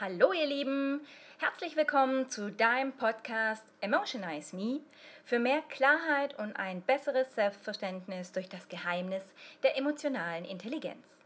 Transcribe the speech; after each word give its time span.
Hallo 0.00 0.32
ihr 0.32 0.46
Lieben, 0.46 1.00
herzlich 1.38 1.74
willkommen 1.74 2.28
zu 2.28 2.52
deinem 2.52 2.92
Podcast 2.92 3.64
Emotionize 3.80 4.54
Me 4.54 4.78
für 5.24 5.40
mehr 5.40 5.60
Klarheit 5.62 6.38
und 6.38 6.54
ein 6.54 6.82
besseres 6.82 7.34
Selbstverständnis 7.34 8.30
durch 8.30 8.48
das 8.48 8.68
Geheimnis 8.68 9.24
der 9.64 9.76
emotionalen 9.76 10.44
Intelligenz. 10.44 11.17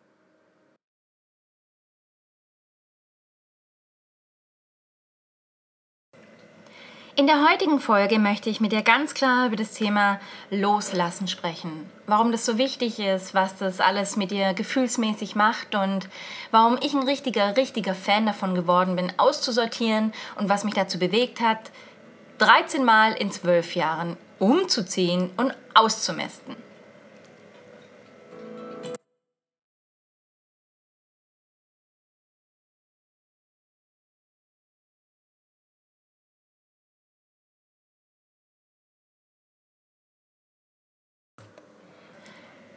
In 7.15 7.27
der 7.27 7.47
heutigen 7.47 7.79
Folge 7.79 8.19
möchte 8.19 8.49
ich 8.49 8.63
mit 8.63 8.73
dir 8.73 8.81
ganz 8.81 9.13
klar 9.13 9.47
über 9.47 9.57
das 9.57 9.73
Thema 9.73 10.19
Loslassen 10.51 11.29
sprechen. 11.29 11.91
Warum 12.07 12.33
das 12.33 12.47
so 12.47 12.57
wichtig 12.57 12.99
ist, 12.99 13.35
was 13.35 13.55
das 13.59 13.81
alles 13.81 14.17
mit 14.17 14.31
dir 14.31 14.55
gefühlsmäßig 14.55 15.35
macht 15.35 15.75
und 15.75 16.09
warum 16.53 16.79
ich 16.81 16.95
ein 16.95 17.03
richtiger, 17.03 17.55
richtiger 17.55 17.95
Fan 17.95 18.25
davon 18.25 18.55
geworden 18.55 18.97
bin, 18.97 19.13
auszusortieren 19.19 20.15
und 20.39 20.49
was 20.49 20.65
mich 20.65 20.73
dazu 20.73 20.99
bewegt 20.99 21.43
hat, 21.43 21.71
13 22.39 22.83
Mal 22.83 23.13
in 23.13 23.31
12 23.31 23.77
Jahren 23.77 24.17
umzuziehen 24.39 25.29
und 25.37 25.55
auszumesten. 25.75 26.57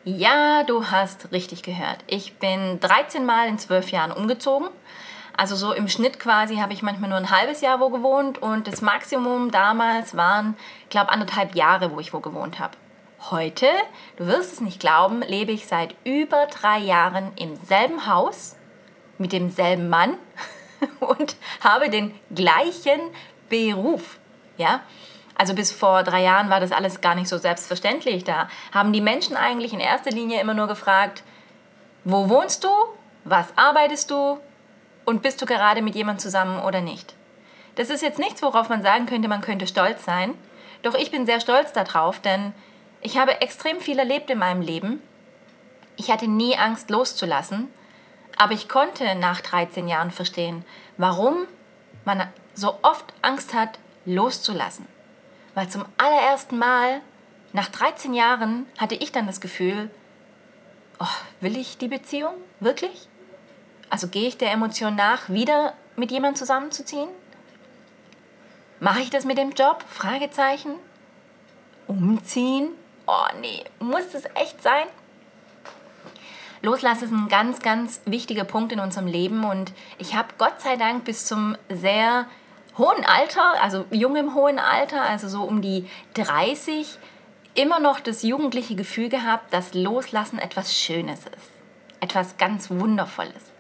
Ja, 0.08 0.62
du 0.62 0.86
hast 0.86 1.32
richtig 1.32 1.64
gehört. 1.64 1.98
Ich 2.06 2.36
bin 2.36 2.80
13 2.80 3.26
Mal 3.26 3.48
in 3.48 3.58
12 3.58 3.90
Jahren 3.90 4.12
umgezogen. 4.12 4.68
Also 5.36 5.56
so 5.56 5.74
im 5.74 5.88
Schnitt 5.88 6.20
quasi 6.20 6.58
habe 6.58 6.74
ich 6.74 6.84
manchmal 6.84 7.10
nur 7.10 7.18
ein 7.18 7.32
halbes 7.32 7.62
Jahr 7.62 7.80
wo 7.80 7.90
gewohnt 7.90 8.38
und 8.40 8.68
das 8.68 8.84
Maximum 8.84 9.50
damals 9.50 10.16
waren, 10.16 10.56
glaube 10.92 11.10
anderthalb 11.10 11.56
Jahre, 11.56 11.92
wo 11.92 12.00
ich 12.00 12.14
wo 12.14 12.20
gewohnt 12.20 12.60
habe. 12.60 12.78
Heute, 13.32 13.66
du 14.18 14.28
wirst 14.28 14.54
es 14.54 14.62
nicht 14.62 14.80
glauben, 14.80 15.24
lebe 15.24 15.52
ich 15.52 15.66
seit 15.66 15.96
über 16.04 16.46
drei 16.52 16.78
Jahren 16.78 17.32
im 17.36 17.56
selben 17.56 18.06
Haus 18.06 18.58
mit 19.18 19.32
demselben 19.32 19.90
Mann 19.90 20.18
und 21.00 21.36
habe 21.62 21.90
den 21.90 22.14
gleichen 22.30 23.02
Beruf. 23.50 24.20
Ja, 24.58 24.82
also 25.36 25.54
bis 25.54 25.72
vor 25.72 26.04
drei 26.04 26.24
Jahren 26.24 26.50
war 26.50 26.60
das 26.60 26.72
alles 26.72 27.02
gar 27.02 27.14
nicht 27.14 27.28
so 27.28 27.38
selbstverständlich. 27.38 28.24
Da 28.24 28.50
haben 28.72 28.94
die 28.94 29.02
Menschen 29.02 29.36
eigentlich 29.36 29.74
in 29.74 29.80
erster 29.80 30.12
Linie 30.12 30.42
immer 30.42 30.54
nur 30.54 30.68
gefragt, 30.68 31.24
wo 32.06 32.30
wohnst 32.30 32.64
du, 32.64 32.70
was 33.26 33.48
arbeitest 33.58 34.10
du 34.12 34.40
und 35.04 35.22
bist 35.22 35.42
du 35.42 35.46
gerade 35.46 35.82
mit 35.82 35.96
jemandem 35.96 36.20
zusammen 36.20 36.60
oder 36.62 36.82
nicht. 36.82 37.16
Das 37.76 37.90
ist 37.90 38.02
jetzt 38.02 38.20
nichts, 38.20 38.42
worauf 38.42 38.70
man 38.70 38.82
sagen 38.82 39.06
könnte, 39.06 39.28
man 39.28 39.42
könnte 39.42 39.68
stolz 39.68 40.06
sein. 40.06 40.34
Doch 40.84 40.96
ich 40.96 41.12
bin 41.12 41.26
sehr 41.26 41.42
stolz 41.42 41.74
darauf, 41.74 42.20
denn 42.20 42.54
ich 43.02 43.18
habe 43.18 43.42
extrem 43.42 43.82
viel 43.82 44.00
erlebt 44.00 44.30
in 44.30 44.38
meinem 44.38 44.62
Leben. 44.62 45.02
Ich 45.98 46.10
hatte 46.12 46.28
nie 46.28 46.58
Angst 46.58 46.90
loszulassen, 46.90 47.68
aber 48.38 48.54
ich 48.54 48.70
konnte 48.70 49.16
nach 49.16 49.42
13 49.42 49.88
Jahren 49.88 50.12
verstehen, 50.12 50.64
warum 50.98 51.48
man 52.06 52.28
so 52.54 52.78
oft 52.82 53.06
Angst 53.22 53.54
hat, 53.54 53.80
loszulassen. 54.06 54.88
Weil 55.56 55.70
zum 55.70 55.86
allerersten 55.98 56.58
Mal, 56.60 57.02
nach 57.54 57.70
13 57.70 58.14
Jahren, 58.14 58.68
hatte 58.78 58.96
ich 58.96 59.12
dann 59.12 59.26
das 59.26 59.42
Gefühl, 59.42 59.90
oh, 61.00 61.06
will 61.40 61.58
ich 61.58 61.78
die 61.78 61.88
Beziehung? 61.88 62.36
Wirklich? 62.60 63.08
Also 63.90 64.10
gehe 64.10 64.28
ich 64.28 64.38
der 64.38 64.52
Emotion 64.52 64.96
nach, 64.96 65.30
wieder 65.30 65.74
mit 65.96 66.12
jemandem 66.12 66.36
zusammenzuziehen? 66.36 67.08
Mache 68.82 69.00
ich 69.00 69.10
das 69.10 69.24
mit 69.24 69.38
dem 69.38 69.52
Job? 69.52 69.84
Fragezeichen. 69.90 70.76
Umziehen? 71.88 72.70
Oh 73.08 73.28
nee, 73.40 73.64
muss 73.80 74.12
das 74.12 74.26
echt 74.36 74.62
sein? 74.62 74.88
Loslassen 76.62 77.06
ist 77.06 77.12
ein 77.12 77.30
ganz, 77.30 77.62
ganz 77.62 78.02
wichtiger 78.06 78.44
Punkt 78.44 78.74
in 78.74 78.80
unserem 78.80 79.08
Leben 79.08 79.46
und 79.46 79.72
ich 80.00 80.16
habe 80.16 80.30
Gott 80.38 80.60
sei 80.60 80.76
Dank 80.76 81.06
bis 81.06 81.26
zum 81.26 81.56
sehr 81.70 82.26
hohen 82.78 83.06
Alter, 83.06 83.62
also 83.62 83.86
jung 83.92 84.16
im 84.16 84.34
hohen 84.34 84.60
Alter, 84.60 85.02
also 85.02 85.28
so 85.28 85.44
um 85.44 85.62
die 85.62 85.90
30, 86.16 86.98
immer 87.54 87.80
noch 87.80 88.00
das 88.00 88.24
jugendliche 88.24 88.76
Gefühl 88.76 89.10
gehabt, 89.10 89.54
dass 89.54 89.74
Loslassen 89.74 90.40
etwas 90.40 90.78
Schönes 90.78 91.20
ist. 91.20 91.52
Etwas 92.02 92.38
ganz 92.38 92.70
Wundervolles. 92.70 93.52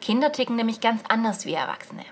Kinder 0.00 0.32
ticken 0.32 0.56
nämlich 0.56 0.80
ganz 0.80 1.02
anders 1.08 1.46
wie 1.46 1.54
Erwachsene. 1.54 2.04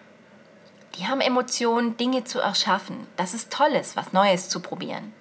Die 0.97 1.09
haben 1.09 1.21
Emotionen, 1.21 1.97
Dinge 1.97 2.25
zu 2.25 2.41
erschaffen. 2.41 3.07
Das 3.17 3.35
ist 3.35 3.53
Tolles, 3.53 3.97
was 3.97 4.13
Neues 4.13 4.49
zu 4.49 4.61
probieren. 4.61 5.13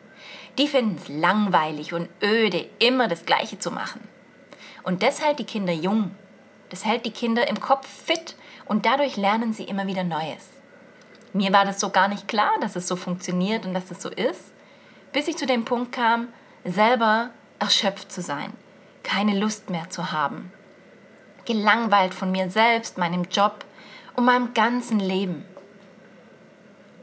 Die 0.57 0.67
finden 0.67 0.97
es 1.01 1.07
langweilig 1.07 1.93
und 1.93 2.09
öde, 2.21 2.69
immer 2.79 3.07
das 3.07 3.25
Gleiche 3.25 3.59
zu 3.59 3.71
machen. 3.71 4.07
Und 4.83 5.03
das 5.03 5.23
hält 5.23 5.39
die 5.39 5.45
Kinder 5.45 5.73
jung. 5.73 6.11
Das 6.69 6.85
hält 6.85 7.05
die 7.05 7.11
Kinder 7.11 7.47
im 7.47 7.59
Kopf 7.59 7.87
fit 7.87 8.35
und 8.65 8.85
dadurch 8.85 9.17
lernen 9.17 9.53
sie 9.53 9.63
immer 9.63 9.87
wieder 9.87 10.03
Neues. 10.03 10.58
Mir 11.33 11.53
war 11.53 11.65
das 11.65 11.79
so 11.79 11.89
gar 11.89 12.07
nicht 12.07 12.27
klar, 12.27 12.51
dass 12.61 12.75
es 12.75 12.87
so 12.87 12.95
funktioniert 12.95 13.65
und 13.65 13.73
dass 13.73 13.91
es 13.91 14.01
so 14.01 14.09
ist, 14.09 14.51
bis 15.11 15.27
ich 15.27 15.37
zu 15.37 15.45
dem 15.45 15.65
Punkt 15.65 15.91
kam, 15.91 16.29
selber 16.63 17.29
erschöpft 17.59 18.11
zu 18.11 18.21
sein, 18.21 18.53
keine 19.03 19.37
Lust 19.37 19.69
mehr 19.69 19.89
zu 19.89 20.11
haben, 20.11 20.51
gelangweilt 21.45 22.13
von 22.13 22.31
mir 22.31 22.49
selbst, 22.49 22.97
meinem 22.97 23.23
Job 23.23 23.65
und 24.15 24.25
meinem 24.25 24.53
ganzen 24.53 24.99
Leben. 24.99 25.45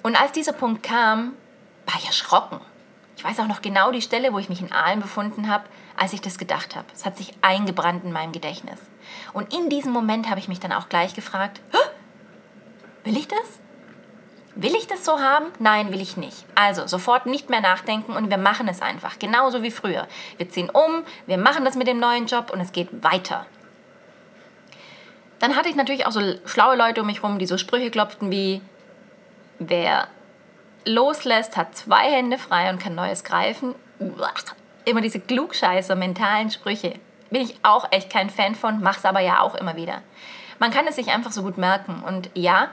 Und 0.03 0.20
als 0.20 0.32
dieser 0.32 0.53
Punkt 0.53 0.82
kam, 0.82 1.32
war 1.86 1.97
ich 1.98 2.06
erschrocken. 2.06 2.60
Ich 3.16 3.25
weiß 3.25 3.41
auch 3.41 3.48
noch 3.48 3.62
genau 3.62 3.92
die 3.92 4.03
Stelle, 4.03 4.32
wo 4.32 4.38
ich 4.38 4.48
mich 4.48 4.60
in 4.60 4.72
Aalen 4.72 5.00
befunden 5.00 5.48
habe, 5.48 5.65
als 5.97 6.12
ich 6.12 6.20
das 6.20 6.36
gedacht 6.36 6.76
habe. 6.76 6.86
Es 6.94 7.06
hat 7.06 7.16
sich 7.16 7.32
eingebrannt 7.41 8.04
in 8.04 8.12
meinem 8.12 8.32
Gedächtnis. 8.32 8.78
Und 9.32 9.54
in 9.54 9.70
diesem 9.70 9.92
Moment 9.92 10.28
habe 10.28 10.38
ich 10.38 10.48
mich 10.48 10.60
dann 10.60 10.72
auch 10.72 10.88
gleich 10.88 11.15
gefragt, 11.15 11.60
will 13.04 13.16
ich 13.16 13.28
das? 13.28 13.66
Will 14.59 14.75
ich 14.75 14.87
das 14.87 15.05
so 15.05 15.21
haben? 15.21 15.47
Nein, 15.59 15.93
will 15.93 16.00
ich 16.00 16.17
nicht. 16.17 16.47
Also 16.55 16.87
sofort 16.87 17.27
nicht 17.27 17.50
mehr 17.50 17.61
nachdenken 17.61 18.12
und 18.12 18.31
wir 18.31 18.39
machen 18.39 18.69
es 18.69 18.81
einfach. 18.81 19.19
Genauso 19.19 19.62
wie 19.62 19.71
früher. 19.71 20.09
Wir 20.39 20.49
ziehen 20.49 20.71
um, 20.71 21.05
wir 21.27 21.37
machen 21.37 21.67
das 21.67 21.77
mit 21.77 21.87
dem 21.87 22.00
neuen 22.00 22.27
Job 22.27 22.50
und 22.50 22.61
es 22.61 22.72
geht 22.72 22.89
weiter. 23.05 23.45
Dann 25.41 25.56
hatte 25.56 25.69
ich 25.69 25.77
natürlich 25.77 26.06
auch 26.06 26.11
so 26.11 26.22
schlaue 26.47 26.75
Leute 26.75 27.03
um 27.03 27.06
mich 27.06 27.22
herum, 27.22 27.39
die 27.39 27.45
so 27.45 27.59
Sprüche 27.59 27.91
klopften 27.91 28.31
wie, 28.31 28.62
wer 29.59 30.09
loslässt, 30.87 31.59
hat 31.59 31.77
zwei 31.77 32.11
Hände 32.11 32.39
frei 32.39 32.71
und 32.71 32.81
kann 32.81 32.95
Neues 32.95 33.25
greifen. 33.25 33.75
Immer 34.87 35.03
diese 35.03 35.21
klugscheißer 35.21 35.97
mentalen 35.97 36.50
Sprüche. 36.50 36.95
Bin 37.28 37.43
ich 37.43 37.56
auch 37.62 37.93
echt 37.93 38.09
kein 38.09 38.31
Fan 38.31 38.55
von, 38.55 38.81
mach's 38.81 39.05
aber 39.05 39.21
ja 39.21 39.41
auch 39.41 39.55
immer 39.55 39.77
wieder. 39.77 40.00
Man 40.59 40.71
kann 40.71 40.87
es 40.87 40.97
sich 40.97 41.09
einfach 41.11 41.33
so 41.33 41.43
gut 41.43 41.59
merken. 41.59 42.03
Und 42.06 42.31
ja, 42.33 42.71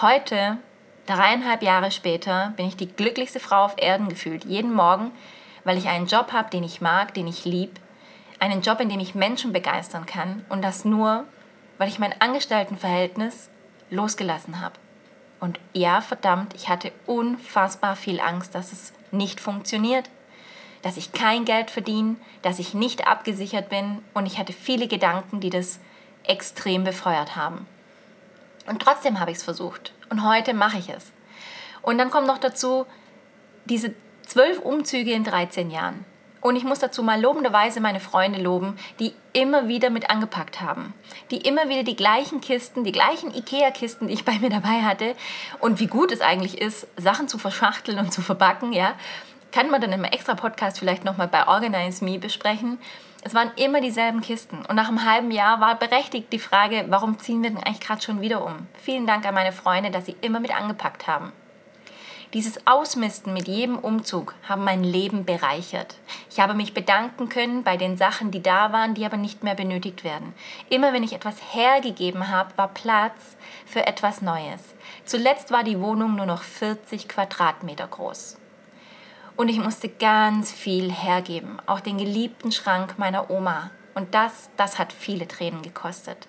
heute 0.00 0.58
Dreieinhalb 1.06 1.62
Jahre 1.62 1.90
später 1.90 2.52
bin 2.56 2.66
ich 2.66 2.76
die 2.76 2.86
glücklichste 2.86 3.40
Frau 3.40 3.64
auf 3.64 3.74
Erden 3.76 4.08
gefühlt, 4.08 4.44
jeden 4.44 4.72
Morgen, 4.72 5.10
weil 5.64 5.76
ich 5.76 5.88
einen 5.88 6.06
Job 6.06 6.32
habe, 6.32 6.50
den 6.50 6.62
ich 6.62 6.80
mag, 6.80 7.14
den 7.14 7.26
ich 7.26 7.44
liebe, 7.44 7.80
einen 8.38 8.62
Job, 8.62 8.80
in 8.80 8.88
dem 8.88 9.00
ich 9.00 9.14
Menschen 9.14 9.52
begeistern 9.52 10.06
kann. 10.06 10.44
Und 10.48 10.62
das 10.62 10.84
nur, 10.84 11.24
weil 11.78 11.88
ich 11.88 11.98
mein 11.98 12.20
Angestelltenverhältnis 12.20 13.48
losgelassen 13.90 14.60
habe. 14.60 14.74
Und 15.40 15.58
ja, 15.72 16.00
verdammt, 16.00 16.54
ich 16.54 16.68
hatte 16.68 16.92
unfassbar 17.06 17.96
viel 17.96 18.20
Angst, 18.20 18.54
dass 18.54 18.72
es 18.72 18.92
nicht 19.10 19.40
funktioniert, 19.40 20.08
dass 20.82 20.96
ich 20.96 21.12
kein 21.12 21.44
Geld 21.44 21.70
verdiene, 21.70 22.16
dass 22.42 22.60
ich 22.60 22.74
nicht 22.74 23.08
abgesichert 23.08 23.68
bin. 23.68 23.98
Und 24.14 24.26
ich 24.26 24.38
hatte 24.38 24.52
viele 24.52 24.86
Gedanken, 24.86 25.40
die 25.40 25.50
das 25.50 25.80
extrem 26.24 26.84
befeuert 26.84 27.34
haben. 27.34 27.66
Und 28.66 28.80
trotzdem 28.80 29.20
habe 29.20 29.30
ich 29.30 29.38
es 29.38 29.42
versucht. 29.42 29.92
Und 30.08 30.26
heute 30.26 30.54
mache 30.54 30.78
ich 30.78 30.88
es. 30.88 31.12
Und 31.82 31.98
dann 31.98 32.10
kommt 32.10 32.26
noch 32.26 32.38
dazu 32.38 32.86
diese 33.64 33.94
zwölf 34.26 34.60
Umzüge 34.60 35.12
in 35.12 35.24
13 35.24 35.70
Jahren. 35.70 36.04
Und 36.40 36.56
ich 36.56 36.64
muss 36.64 36.80
dazu 36.80 37.04
mal 37.04 37.20
lobenderweise 37.20 37.80
meine 37.80 38.00
Freunde 38.00 38.42
loben, 38.42 38.76
die 38.98 39.14
immer 39.32 39.68
wieder 39.68 39.90
mit 39.90 40.10
angepackt 40.10 40.60
haben. 40.60 40.92
Die 41.30 41.36
immer 41.36 41.68
wieder 41.68 41.84
die 41.84 41.94
gleichen 41.94 42.40
Kisten, 42.40 42.82
die 42.82 42.90
gleichen 42.90 43.32
Ikea-Kisten, 43.32 44.08
die 44.08 44.14
ich 44.14 44.24
bei 44.24 44.38
mir 44.40 44.50
dabei 44.50 44.82
hatte. 44.82 45.14
Und 45.60 45.78
wie 45.78 45.86
gut 45.86 46.10
es 46.10 46.20
eigentlich 46.20 46.60
ist, 46.60 46.88
Sachen 46.96 47.28
zu 47.28 47.38
verschachteln 47.38 48.00
und 48.00 48.12
zu 48.12 48.22
verbacken, 48.22 48.72
ja, 48.72 48.94
kann 49.52 49.70
man 49.70 49.80
dann 49.80 49.92
im 49.92 50.04
extra 50.04 50.34
Podcast 50.34 50.78
vielleicht 50.78 51.04
nochmal 51.04 51.28
bei 51.28 51.46
Organize 51.46 52.04
Me 52.04 52.18
besprechen. 52.18 52.78
Es 53.22 53.34
waren 53.34 53.52
immer 53.54 53.80
dieselben 53.80 54.20
Kisten. 54.20 54.64
Und 54.66 54.74
nach 54.74 54.88
einem 54.88 55.04
halben 55.04 55.30
Jahr 55.30 55.60
war 55.60 55.78
berechtigt 55.78 56.32
die 56.32 56.40
Frage, 56.40 56.86
warum 56.88 57.20
ziehen 57.20 57.42
wir 57.42 57.50
denn 57.50 57.62
eigentlich 57.62 57.80
gerade 57.80 58.02
schon 58.02 58.20
wieder 58.20 58.44
um? 58.44 58.66
Vielen 58.82 59.06
Dank 59.06 59.24
an 59.26 59.34
meine 59.34 59.52
Freunde, 59.52 59.90
dass 59.90 60.06
sie 60.06 60.16
immer 60.22 60.40
mit 60.40 60.56
angepackt 60.56 61.06
haben. 61.06 61.32
Dieses 62.34 62.66
Ausmisten 62.66 63.34
mit 63.34 63.46
jedem 63.46 63.78
Umzug 63.78 64.34
haben 64.48 64.64
mein 64.64 64.82
Leben 64.82 65.26
bereichert. 65.26 65.96
Ich 66.30 66.40
habe 66.40 66.54
mich 66.54 66.72
bedanken 66.72 67.28
können 67.28 67.62
bei 67.62 67.76
den 67.76 67.98
Sachen, 67.98 68.30
die 68.30 68.42
da 68.42 68.72
waren, 68.72 68.94
die 68.94 69.04
aber 69.04 69.18
nicht 69.18 69.42
mehr 69.44 69.54
benötigt 69.54 70.02
werden. 70.02 70.32
Immer 70.70 70.94
wenn 70.94 71.02
ich 71.02 71.12
etwas 71.12 71.36
hergegeben 71.52 72.28
habe, 72.28 72.56
war 72.56 72.68
Platz 72.68 73.36
für 73.66 73.86
etwas 73.86 74.22
Neues. 74.22 74.74
Zuletzt 75.04 75.50
war 75.50 75.62
die 75.62 75.78
Wohnung 75.78 76.16
nur 76.16 76.24
noch 76.24 76.42
40 76.42 77.06
Quadratmeter 77.06 77.86
groß. 77.86 78.38
Und 79.36 79.48
ich 79.48 79.58
musste 79.58 79.88
ganz 79.88 80.52
viel 80.52 80.92
hergeben, 80.92 81.58
auch 81.66 81.80
den 81.80 81.98
geliebten 81.98 82.52
Schrank 82.52 82.98
meiner 82.98 83.30
Oma. 83.30 83.70
Und 83.94 84.14
das, 84.14 84.50
das 84.56 84.78
hat 84.78 84.92
viele 84.92 85.26
Tränen 85.26 85.62
gekostet. 85.62 86.28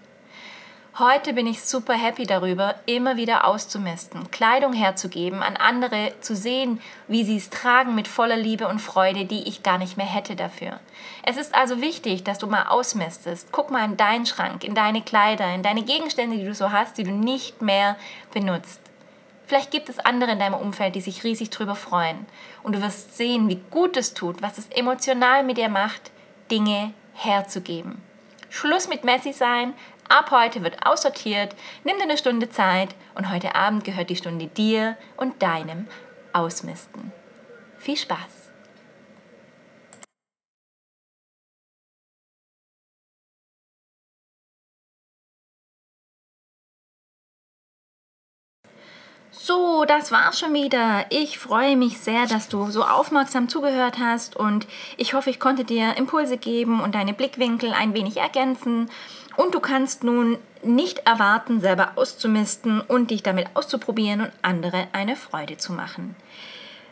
Heute 1.00 1.34
bin 1.34 1.48
ich 1.48 1.64
super 1.64 1.96
happy 1.96 2.28
darüber, 2.28 2.76
immer 2.86 3.18
wieder 3.18 3.48
auszumisten, 3.48 4.30
Kleidung 4.30 4.74
herzugeben, 4.74 5.42
an 5.42 5.58
andere 5.58 6.14
zu 6.22 6.36
sehen, 6.36 6.80
wie 7.08 7.24
sie 7.24 7.38
es 7.38 7.50
tragen 7.50 7.96
mit 7.96 8.08
voller 8.08 8.38
Liebe 8.38 8.68
und 8.68 8.78
Freude, 8.78 9.26
die 9.26 9.48
ich 9.48 9.64
gar 9.64 9.80
nicht 9.80 9.98
mehr 9.98 10.06
hätte 10.06 10.36
dafür. 10.36 10.80
Es 11.24 11.38
ist 11.38 11.56
also 11.56 11.82
wichtig, 11.82 12.24
dass 12.24 12.38
du 12.38 12.46
mal 12.46 12.68
ausmistest. 12.68 13.48
Guck 13.52 13.72
mal 13.72 13.84
in 13.86 13.98
deinen 13.98 14.28
Schrank, 14.28 14.64
in 14.64 14.76
deine 14.76 15.02
Kleider, 15.02 15.52
in 15.56 15.64
deine 15.64 15.82
Gegenstände, 15.82 16.38
die 16.38 16.46
du 16.46 16.54
so 16.54 16.72
hast, 16.72 16.96
die 17.00 17.04
du 17.04 17.12
nicht 17.12 17.64
mehr 17.64 17.96
benutzt. 18.32 18.80
Vielleicht 19.46 19.72
gibt 19.72 19.90
es 19.90 20.00
andere 20.00 20.32
in 20.32 20.40
deinem 20.40 20.54
Umfeld, 20.54 20.96
die 20.96 21.02
sich 21.02 21.24
riesig 21.24 21.50
drüber 21.50 21.76
freuen. 21.76 22.26
Und 22.64 22.76
du 22.76 22.82
wirst 22.82 23.18
sehen, 23.18 23.50
wie 23.50 23.62
gut 23.70 23.98
es 23.98 24.14
tut, 24.14 24.42
was 24.42 24.58
es 24.58 24.68
emotional 24.70 25.44
mit 25.44 25.58
dir 25.58 25.70
macht, 25.70 26.12
Dinge 26.50 26.94
herzugeben. 27.14 28.02
Schluss 28.50 28.88
mit 28.88 29.04
Messi 29.04 29.34
sein, 29.34 29.74
Ab 30.10 30.32
heute 30.32 30.64
wird 30.64 30.86
aussortiert, 30.86 31.56
nimm 31.84 31.98
dir 31.98 32.04
eine 32.04 32.18
Stunde 32.18 32.50
Zeit 32.50 32.90
und 33.16 33.32
heute 33.32 33.56
Abend 33.56 33.84
gehört 33.84 34.10
die 34.10 34.16
Stunde 34.16 34.48
dir 34.48 34.98
und 35.18 35.42
deinem 35.42 35.88
Ausmisten. 36.34 37.12
Viel 37.80 37.98
Spaß! 37.98 38.43
So, 49.36 49.84
das 49.86 50.12
war's 50.12 50.40
schon 50.40 50.54
wieder. 50.54 51.08
Ich 51.10 51.40
freue 51.40 51.76
mich 51.76 51.98
sehr, 51.98 52.28
dass 52.28 52.50
du 52.50 52.70
so 52.70 52.84
aufmerksam 52.84 53.50
zugehört 53.50 53.98
hast 53.98 54.36
und 54.36 54.68
ich 54.96 55.16
hoffe, 55.16 55.32
ich 55.32 55.40
konnte 55.40 55.64
dir 55.64 55.98
Impulse 55.98 56.38
geben 56.38 56.80
und 56.82 56.94
deine 56.94 57.14
Blickwinkel 57.14 57.74
ein 57.74 57.96
wenig 57.96 58.18
ergänzen. 58.18 58.92
Und 59.36 59.56
du 59.56 59.60
kannst 59.60 60.04
nun 60.04 60.38
nicht 60.62 61.08
erwarten, 61.08 61.62
selber 61.62 61.94
auszumisten 61.96 62.80
und 62.80 63.10
dich 63.10 63.24
damit 63.24 63.48
auszuprobieren 63.56 64.22
und 64.22 64.32
andere 64.44 64.88
eine 64.94 65.16
Freude 65.16 65.58
zu 65.58 65.74
machen. 65.74 66.16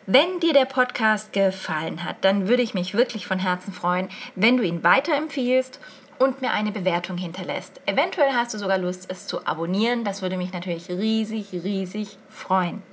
Wenn 0.08 0.40
dir 0.40 0.54
der 0.54 0.66
Podcast 0.66 1.34
gefallen 1.34 2.04
hat, 2.04 2.18
dann 2.22 2.48
würde 2.48 2.64
ich 2.64 2.74
mich 2.74 2.96
wirklich 2.96 3.28
von 3.28 3.38
Herzen 3.38 3.72
freuen, 3.72 4.10
wenn 4.34 4.58
du 4.58 4.64
ihn 4.64 4.84
weiterempfiehlst 4.84 5.80
und 6.22 6.42
mir 6.42 6.52
eine 6.52 6.72
Bewertung 6.72 7.18
hinterlässt. 7.18 7.82
Eventuell 7.88 8.34
hast 8.34 8.54
du 8.54 8.60
sogar 8.60 8.78
Lust, 8.78 9.10
es 9.10 9.26
zu 9.26 9.48
abonnieren. 9.48 10.04
Das 10.04 10.22
würde 10.22 10.38
mich 10.38 10.54
natürlich 10.54 10.88
riesig, 10.90 11.52
riesig 11.52 12.18
freuen. 12.30 12.84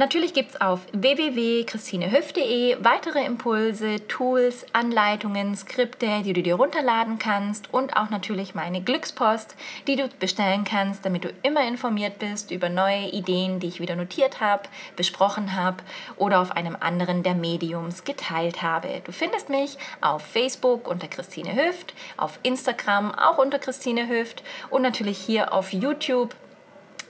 Natürlich 0.00 0.32
gibt 0.32 0.50
es 0.50 0.60
auf 0.60 0.82
www.christinehüft.de 0.92 2.76
weitere 2.84 3.24
Impulse, 3.24 4.06
Tools, 4.06 4.64
Anleitungen, 4.72 5.56
Skripte, 5.56 6.22
die 6.24 6.32
du 6.32 6.40
dir 6.40 6.54
runterladen 6.54 7.18
kannst 7.18 7.74
und 7.74 7.96
auch 7.96 8.08
natürlich 8.08 8.54
meine 8.54 8.80
Glückspost, 8.80 9.56
die 9.88 9.96
du 9.96 10.08
bestellen 10.20 10.62
kannst, 10.62 11.04
damit 11.04 11.24
du 11.24 11.32
immer 11.42 11.66
informiert 11.66 12.20
bist 12.20 12.52
über 12.52 12.68
neue 12.68 13.08
Ideen, 13.08 13.58
die 13.58 13.66
ich 13.66 13.80
wieder 13.80 13.96
notiert 13.96 14.40
habe, 14.40 14.68
besprochen 14.94 15.56
habe 15.56 15.78
oder 16.14 16.40
auf 16.42 16.52
einem 16.52 16.76
anderen 16.78 17.24
der 17.24 17.34
Mediums 17.34 18.04
geteilt 18.04 18.62
habe. 18.62 19.02
Du 19.02 19.10
findest 19.10 19.48
mich 19.48 19.78
auf 20.00 20.22
Facebook 20.22 20.86
unter 20.86 21.08
Christine 21.08 21.56
Hüft, 21.56 21.92
auf 22.16 22.38
Instagram 22.44 23.12
auch 23.16 23.38
unter 23.38 23.58
Christine 23.58 24.08
Hüft 24.08 24.44
und 24.70 24.82
natürlich 24.82 25.18
hier 25.18 25.52
auf 25.52 25.72
YouTube 25.72 26.36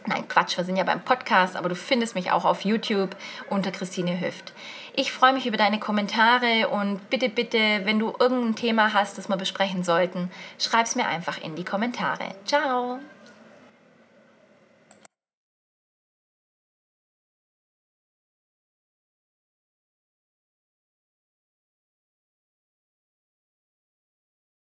Nein, 0.09 0.27
Quatsch, 0.27 0.57
wir 0.57 0.65
sind 0.65 0.77
ja 0.77 0.85
beim 0.85 1.03
Podcast, 1.03 1.55
aber 1.55 1.69
du 1.69 1.75
findest 1.75 2.15
mich 2.15 2.31
auch 2.31 2.47
auf 2.47 2.63
YouTube 2.65 3.15
unter 3.51 3.71
Christine 3.71 4.19
Hüft. 4.19 4.55
Ich 4.97 5.13
freue 5.13 5.35
mich 5.35 5.47
über 5.47 5.59
deine 5.59 5.79
Kommentare 5.79 6.71
und 6.71 7.11
bitte, 7.11 7.29
bitte, 7.29 7.83
wenn 7.85 7.99
du 7.99 8.15
irgendein 8.19 8.57
Thema 8.57 8.95
hast, 8.95 9.19
das 9.19 9.29
wir 9.29 9.37
besprechen 9.37 9.85
sollten, 9.85 10.31
schreib 10.59 10.87
es 10.87 10.97
mir 10.97 11.07
einfach 11.07 11.43
in 11.43 11.57
die 11.57 11.65
Kommentare. 11.65 12.35
Ciao! 12.47 13.01